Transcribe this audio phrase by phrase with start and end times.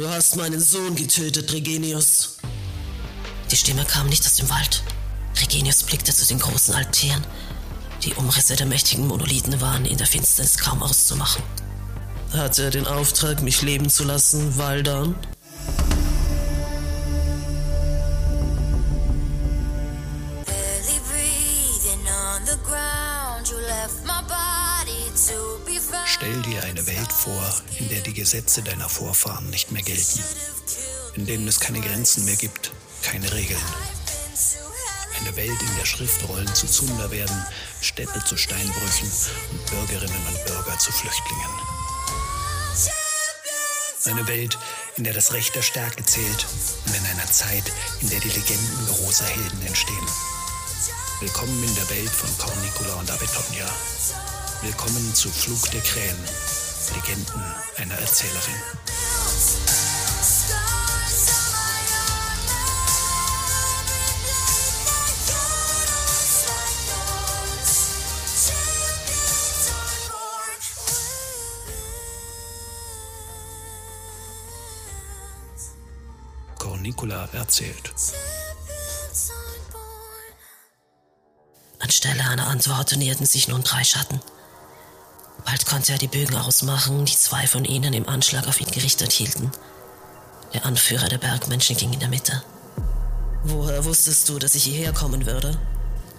[0.00, 2.38] Du hast meinen Sohn getötet, Regenius.
[3.50, 4.82] Die Stimme kam nicht aus dem Wald.
[5.38, 7.22] Regenius blickte zu den großen Altären.
[8.02, 11.42] Die Umrisse der mächtigen Monolithen waren in der Finsternis kaum auszumachen.
[12.32, 15.16] Hat er den Auftrag, mich leben zu lassen, Waldan?
[26.30, 27.42] Stell dir eine Welt vor,
[27.80, 30.22] in der die Gesetze deiner Vorfahren nicht mehr gelten,
[31.16, 32.70] in denen es keine Grenzen mehr gibt,
[33.02, 33.60] keine Regeln.
[35.18, 37.44] Eine Welt, in der Schriftrollen zu Zunder werden,
[37.80, 39.10] Städte zu Steinbrüchen
[39.50, 41.50] und Bürgerinnen und Bürger zu Flüchtlingen.
[44.04, 44.56] Eine Welt,
[44.98, 46.46] in der das Recht der Stärke zählt
[46.86, 47.64] und in einer Zeit,
[48.02, 50.06] in der die Legenden großer Helden entstehen.
[51.18, 53.68] Willkommen in der Welt von Cornicula und Abetonia.
[54.62, 56.18] Willkommen zu Flug der Krähen,
[56.94, 57.42] Legenden
[57.78, 58.54] einer Erzählerin.
[76.58, 77.94] Cornicula erzählt.
[81.78, 84.20] Anstelle einer Antwort näherten sich nun drei Schatten.
[85.50, 89.10] Bald konnte er die Bögen ausmachen, die zwei von ihnen im Anschlag auf ihn gerichtet
[89.10, 89.50] hielten.
[90.54, 92.40] Der Anführer der Bergmenschen ging in der Mitte.
[93.42, 95.58] Woher wusstest du, dass ich hierher kommen würde?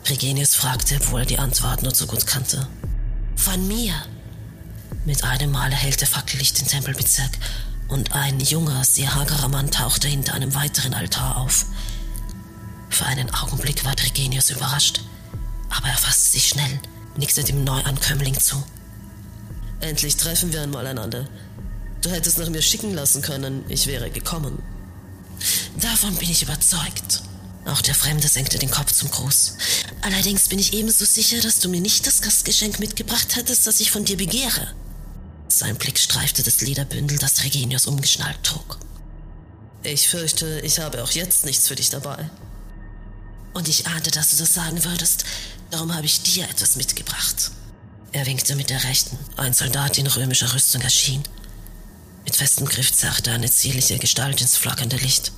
[0.09, 2.67] Regenius fragte, obwohl er die Antwort nur zu gut kannte.
[3.37, 3.93] Von mir.
[5.05, 7.31] Mit einem Mal erhellte Fackellicht den Tempelbezirk
[7.87, 11.67] und ein junger, sehr hagerer Mann tauchte hinter einem weiteren Altar auf.
[12.89, 14.99] Für einen Augenblick war Regenius überrascht,
[15.69, 16.81] aber er fasste sich schnell,
[17.15, 18.61] nickte dem Neuankömmling zu.
[19.81, 21.27] Endlich treffen wir einmal einander.
[22.01, 24.61] Du hättest nach mir schicken lassen können, ich wäre gekommen.
[25.79, 27.23] Davon bin ich überzeugt.
[27.65, 29.55] Auch der Fremde senkte den Kopf zum Gruß.
[30.01, 33.91] Allerdings bin ich ebenso sicher, dass du mir nicht das Gastgeschenk mitgebracht hättest, das ich
[33.91, 34.73] von dir begehre.
[35.47, 38.79] Sein Blick streifte das Lederbündel, das Regenius umgeschnallt trug.
[39.83, 42.29] Ich fürchte, ich habe auch jetzt nichts für dich dabei.
[43.53, 45.25] Und ich ahnte, dass du das sagen würdest,
[45.69, 47.51] darum habe ich dir etwas mitgebracht.
[48.13, 49.17] Er winkte mit der rechten.
[49.37, 51.23] Ein Soldat in römischer Rüstung erschien.
[52.25, 55.31] Mit festem Griff zerrte eine zierliche Gestalt ins flackernde Licht.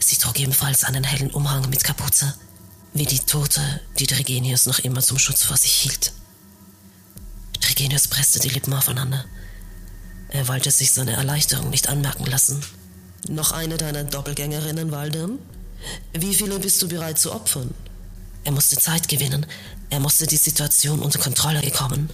[0.00, 2.34] Sie trug ebenfalls einen hellen Umhang mit Kapuze,
[2.92, 6.12] wie die Tote, die Tregenius noch immer zum Schutz vor sich hielt.
[7.60, 9.24] Tregenius presste die Lippen aufeinander.
[10.28, 12.60] Er wollte sich seine Erleichterung nicht anmerken lassen.
[13.28, 15.38] Noch eine deiner Doppelgängerinnen, Waldem?
[16.12, 17.72] Wie viele bist du bereit zu opfern?
[18.44, 19.46] Er musste Zeit gewinnen.
[19.90, 22.10] Er musste die Situation unter Kontrolle bekommen.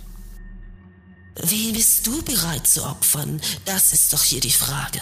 [1.36, 3.40] Wen bist du bereit zu opfern?
[3.64, 5.00] Das ist doch hier die Frage.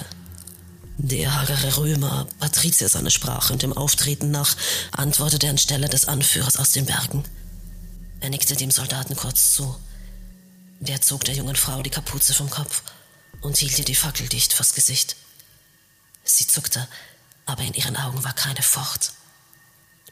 [0.98, 4.56] Der hagere Römer, Patrizier seine Sprache und dem Auftreten nach,
[4.92, 7.24] antwortete anstelle des Anführers aus den Bergen.
[8.20, 9.76] Er nickte dem Soldaten kurz zu.
[10.80, 12.82] Der zog der jungen Frau die Kapuze vom Kopf
[13.40, 15.16] und hielt ihr die Fackel dicht vors Gesicht.
[16.24, 16.86] Sie zuckte,
[17.44, 19.12] aber in ihren Augen war keine Furcht.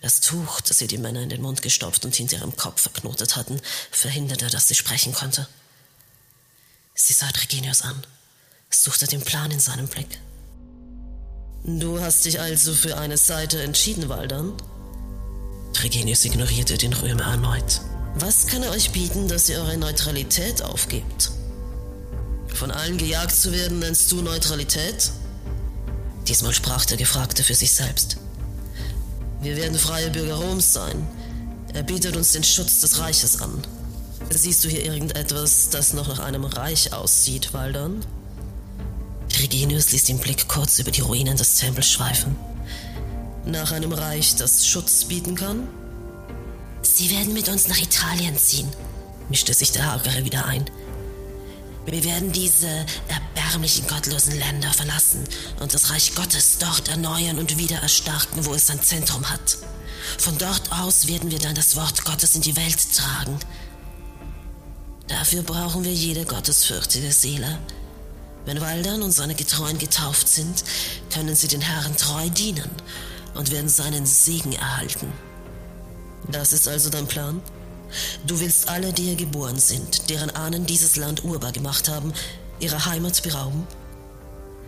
[0.04, 3.36] Das Tuch, das ihr die Männer in den Mund gestopft und hinter ihrem Kopf verknotet
[3.36, 3.58] hatten,
[3.90, 5.48] verhinderte, dass sie sprechen konnte.
[6.94, 8.06] Sie sah Tregenius an,
[8.68, 10.20] suchte den Plan in seinem Blick.
[11.64, 14.52] Du hast dich also für eine Seite entschieden, Waldern?
[15.72, 17.80] Tregenius ignorierte den Römer erneut.
[18.16, 21.30] Was kann er euch bieten, dass ihr eure Neutralität aufgebt?
[22.48, 25.12] Von allen gejagt zu werden, nennst du Neutralität?
[26.28, 28.18] Diesmal sprach der Gefragte für sich selbst.
[29.44, 31.06] Wir werden freie Bürger Roms sein.
[31.74, 33.62] Er bietet uns den Schutz des Reiches an.
[34.30, 38.00] Siehst du hier irgendetwas, das noch nach einem Reich aussieht, Waldern?
[39.38, 42.36] Regenius ließ den Blick kurz über die Ruinen des Tempels schweifen.
[43.44, 45.68] Nach einem Reich, das Schutz bieten kann?
[46.80, 48.68] Sie werden mit uns nach Italien ziehen,
[49.28, 50.64] mischte sich der Hagere wieder ein.
[51.84, 52.86] Wir werden diese
[53.54, 55.22] erbärmlichen, gottlosen Länder verlassen
[55.60, 59.58] und das Reich Gottes dort erneuern und wieder erstarken, wo es sein Zentrum hat.
[60.18, 63.38] Von dort aus werden wir dann das Wort Gottes in die Welt tragen.
[65.06, 67.60] Dafür brauchen wir jede gottesfürchtige Seele.
[68.44, 70.64] Wenn Waldern und seine Getreuen getauft sind,
[71.12, 72.70] können sie den Herrn treu dienen
[73.34, 75.12] und werden seinen Segen erhalten.
[76.28, 77.40] Das ist also dein Plan?
[78.26, 82.12] Du willst alle, die hier geboren sind, deren Ahnen dieses Land urbar gemacht haben,
[82.60, 83.66] ihre Heimat berauben?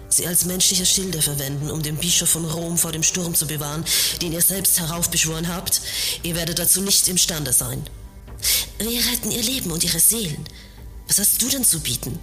[0.09, 3.85] Sie als menschliche Schilde verwenden, um den Bischof von Rom vor dem Sturm zu bewahren,
[4.23, 5.81] den ihr selbst heraufbeschworen habt?
[6.23, 7.83] Ihr werdet dazu nicht imstande sein.
[8.79, 10.45] Wir retten ihr Leben und ihre Seelen.
[11.09, 12.19] Was hast du denn zu bieten?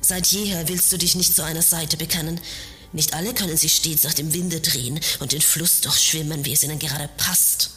[0.00, 2.40] Seit jeher willst du dich nicht zu einer Seite bekennen.
[2.92, 6.62] Nicht alle können sich stets nach dem Winde drehen und den Fluss durchschwimmen, wie es
[6.62, 7.70] ihnen gerade passt.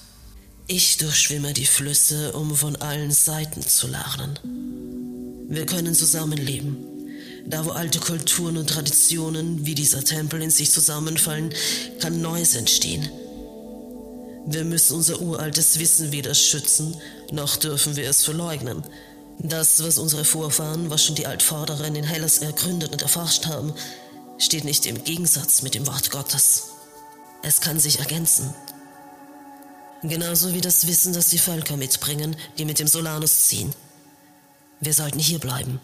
[0.68, 4.39] Ich durchschwimme die Flüsse, um von allen Seiten zu lernen.
[5.48, 6.94] Wir können zusammenleben.
[7.47, 11.53] Da, wo alte Kulturen und Traditionen wie dieser Tempel in sich zusammenfallen,
[12.00, 13.07] kann Neues entstehen.
[14.47, 16.95] Wir müssen unser uraltes Wissen weder schützen,
[17.31, 18.83] noch dürfen wir es verleugnen.
[19.38, 23.74] Das, was unsere Vorfahren, was schon die Altvorderen in Hellas ergründet und erforscht haben,
[24.39, 26.69] steht nicht im Gegensatz mit dem Wort Gottes.
[27.44, 28.53] Es kann sich ergänzen.
[30.01, 33.74] Genauso wie das Wissen, das die Völker mitbringen, die mit dem Solanus ziehen.
[34.80, 35.80] Wir sollten hier bleiben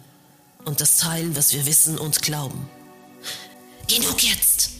[0.66, 2.70] und das teilen, was wir wissen und glauben.
[3.88, 4.72] Genug jetzt!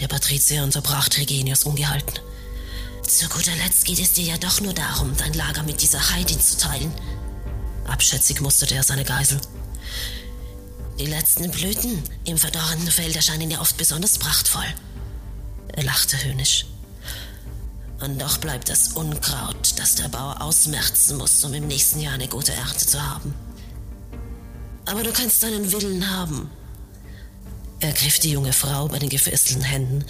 [0.00, 2.18] Der Patrizier unterbrach Trigenius ungehalten.
[3.06, 6.40] Zu guter Letzt geht es dir ja doch nur darum, dein Lager mit dieser Heidin
[6.40, 6.92] zu teilen.
[7.86, 9.40] Abschätzig musterte er seine Geisel.
[10.98, 14.66] Die letzten Blüten im verdorrenden Feld erscheinen ja oft besonders prachtvoll.
[15.72, 16.66] Er lachte höhnisch.
[18.00, 22.28] Und doch bleibt das Unkraut, das der Bauer ausmerzen muss, um im nächsten Jahr eine
[22.28, 23.34] gute Ernte zu haben.
[24.86, 26.50] Aber du kannst deinen Willen haben.
[27.80, 30.04] Er griff die junge Frau bei den gefesselten Händen,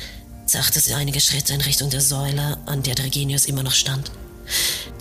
[0.47, 4.11] zachte sie einige Schritte in Richtung der Säule, an der Dregenius immer noch stand.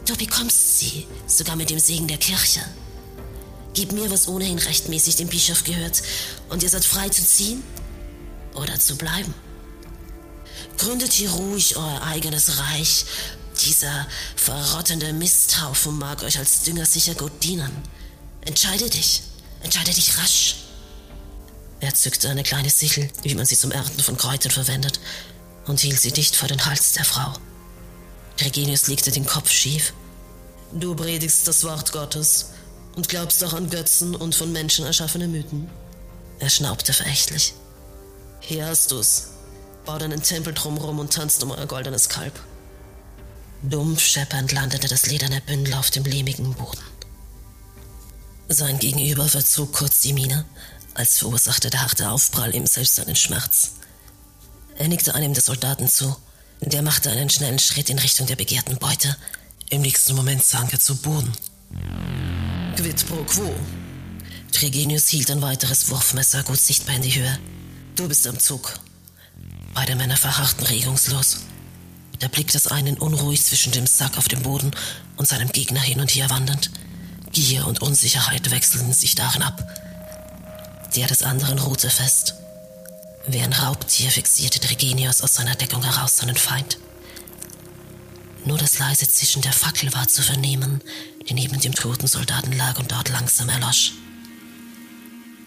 [0.05, 2.61] Du bekommst sie, sogar mit dem Segen der Kirche.
[3.73, 6.01] Gib mir, was ohnehin rechtmäßig dem Bischof gehört,
[6.49, 7.63] und ihr seid frei zu ziehen
[8.55, 9.33] oder zu bleiben.
[10.77, 13.05] Gründet hier ruhig euer eigenes Reich.
[13.65, 17.71] Dieser verrottende Misthaufen mag euch als Dünger sicher gut dienen.
[18.41, 19.23] Entscheide dich.
[19.63, 20.55] Entscheide dich rasch.
[21.79, 24.99] Er zückte eine kleine Sichel, wie man sie zum Ernten von Kräutern verwendet,
[25.65, 27.33] und hielt sie dicht vor den Hals der Frau.
[28.39, 29.93] Regenius legte den Kopf schief.
[30.71, 32.51] Du predigst das Wort Gottes
[32.95, 35.69] und glaubst auch an Götzen und von Menschen erschaffene Mythen.
[36.39, 37.53] Er schnaubte verächtlich.
[38.39, 39.27] Hier hast du's.
[39.85, 42.39] Bau deinen Tempel drumrum und tanzt um euer goldenes Kalb.
[43.61, 46.81] Dumpf scheppernd landete das lederne Bündel auf dem lehmigen Boden.
[48.53, 50.45] Sein Gegenüber verzog kurz die Miene,
[50.93, 53.71] als verursachte der harte Aufprall ihm selbst einen Schmerz.
[54.77, 56.15] Er nickte einem der Soldaten zu,
[56.61, 59.17] der machte einen schnellen Schritt in Richtung der begehrten Beute.
[59.71, 61.31] Im nächsten Moment sank er zu Boden.
[62.75, 63.55] Quid pro quo.
[64.51, 67.39] Trigenius hielt ein weiteres Wurfmesser gut sichtbar in die Höhe.
[67.95, 68.79] Du bist am Zug.
[69.73, 71.39] Beide Männer verharrten regungslos.
[72.21, 74.69] Der Blick des einen unruhig zwischen dem Sack auf dem Boden
[75.17, 76.69] und seinem Gegner hin und her wandernd.
[77.33, 79.61] Gier und Unsicherheit wechselten sich darin ab.
[80.95, 82.35] Der des anderen ruhte fest.
[83.25, 86.77] Wie ein Raubtier fixierte Dregenius aus seiner Deckung heraus seinen Feind.
[88.45, 90.81] Nur das leise Zischen der Fackel war zu vernehmen,
[91.27, 93.93] die neben dem toten Soldaten lag und dort langsam erlosch.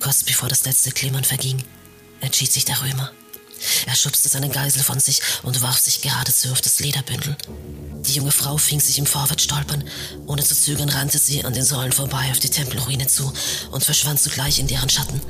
[0.00, 1.62] Kurz bevor das letzte Klimmern verging,
[2.21, 3.12] entschied sich der Römer.
[3.87, 7.37] Er schubste seinen Geisel von sich und warf sich geradezu auf das Lederbündel.
[8.06, 9.85] Die junge Frau fing sich im Vorwärtsstolpern.
[10.26, 13.32] Ohne zu zögern rannte sie an den Säulen vorbei auf die Tempelruine zu
[13.70, 15.20] und verschwand zugleich in deren Schatten.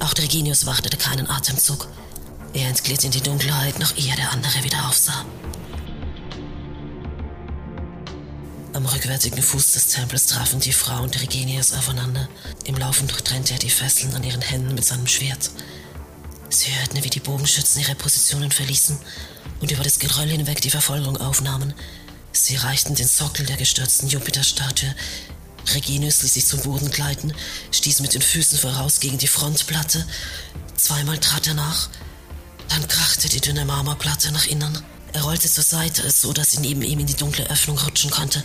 [0.00, 1.88] Auch Reginius wartete keinen Atemzug.
[2.52, 5.24] Er entglitt in die Dunkelheit, noch ehe der andere wieder aufsah.
[8.74, 12.28] Am rückwärtigen Fuß des Tempels trafen die Frau und Reginius aufeinander.
[12.64, 15.50] Im Laufen durchtrennte er die Fesseln an ihren Händen mit seinem Schwert.
[16.54, 18.96] Sie hörten, wie die Bogenschützen ihre Positionen verließen
[19.60, 21.74] und über das Geröll hinweg die Verfolgung aufnahmen.
[22.30, 24.94] Sie reichten den Sockel der gestürzten Jupiterstatue.
[25.74, 27.34] Reginius ließ sich zum Boden gleiten,
[27.72, 30.06] stieß mit den Füßen voraus gegen die Frontplatte.
[30.76, 31.88] Zweimal trat er nach.
[32.68, 34.80] Dann krachte die dünne Marmorplatte nach innen.
[35.12, 38.44] Er rollte zur Seite, so dass sie neben ihm in die dunkle Öffnung rutschen konnte.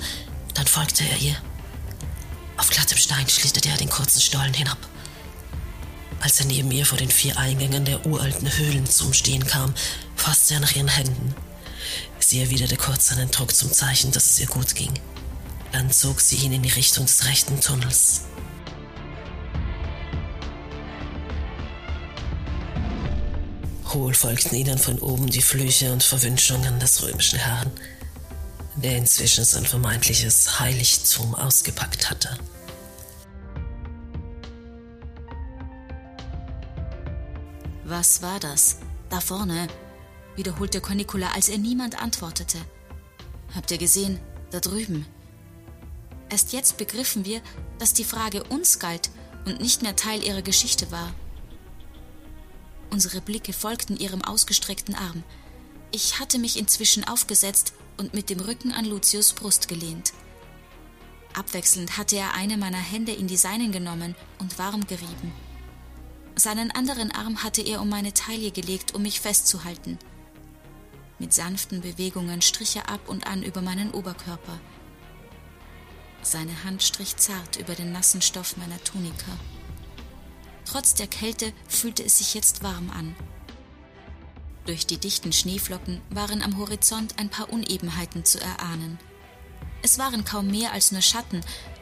[0.55, 1.35] Dann folgte er ihr.
[2.57, 4.79] Auf glattem Stein schlitterte er den kurzen Stollen hinab.
[6.19, 9.73] Als er neben ihr vor den vier Eingängen der uralten Höhlen zum Stehen kam,
[10.15, 11.33] fasste er nach ihren Händen.
[12.19, 14.93] Sie erwiderte kurz seinen Druck zum Zeichen, dass es ihr gut ging.
[15.71, 18.21] Dann zog sie ihn in die Richtung des rechten Tunnels.
[23.93, 27.71] Hohl folgten ihnen von oben die Flüche und Verwünschungen des römischen Herrn,
[28.75, 32.37] der inzwischen sein vermeintliches Heiligtum ausgepackt hatte.
[37.99, 38.77] Was war das?
[39.09, 39.67] Da vorne,
[40.37, 42.57] wiederholte Cornicula, als er niemand antwortete.
[43.53, 44.21] Habt ihr gesehen?
[44.51, 45.05] Da drüben.
[46.29, 47.41] Erst jetzt begriffen wir,
[47.77, 49.09] dass die Frage uns galt
[49.43, 51.13] und nicht mehr Teil ihrer Geschichte war.
[52.89, 55.25] Unsere Blicke folgten ihrem ausgestreckten Arm.
[55.91, 60.13] Ich hatte mich inzwischen aufgesetzt und mit dem Rücken an Lucius Brust gelehnt.
[61.33, 65.33] Abwechselnd hatte er eine meiner Hände in die seinen genommen und warm gerieben.
[66.39, 69.99] Seinen anderen Arm hatte er um meine Taille gelegt, um mich festzuhalten.
[71.19, 74.57] Mit sanften Bewegungen strich er ab und an über meinen Oberkörper.
[76.21, 79.37] Seine Hand strich zart über den nassen Stoff meiner Tunika.
[80.63, 83.17] Trotz der Kälte fühlte es sich jetzt warm an.
[84.65, 88.97] Durch die dichten Schneeflocken waren am Horizont ein paar Unebenheiten zu erahnen.
[89.81, 91.41] Es waren kaum mehr als nur Schatten,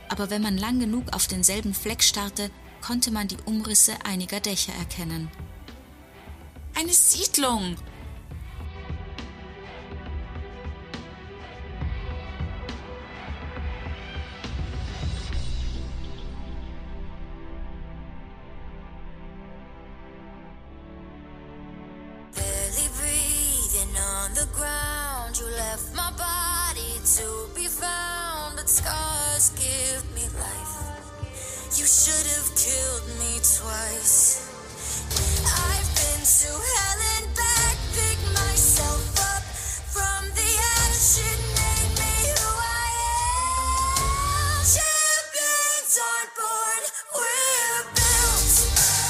[0.10, 2.50] aber wenn man lang genug auf denselben Fleck starrte,
[2.82, 5.30] konnte man die Umrisse einiger Dächer erkennen.
[6.76, 7.78] Eine Siedlung!
[29.56, 30.67] give me life.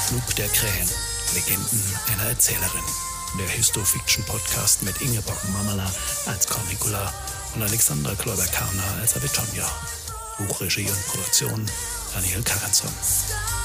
[0.08, 0.88] Flug der Krähen,
[1.34, 1.82] Legenden
[2.12, 2.84] einer Erzählerin.
[3.38, 5.90] Der Histofiction-Podcast mit Ingeborg Mamala
[6.26, 7.12] als Cornicula
[7.54, 9.70] und Alexandra Kloiber-Karner als Avitonja.
[10.38, 11.66] Buchregie und Produktion
[12.20, 13.57] Daniel Karenson.